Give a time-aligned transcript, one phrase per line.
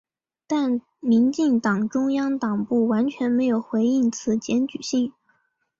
[0.47, 5.13] 但民进党中央党部完全没有回应此检举信。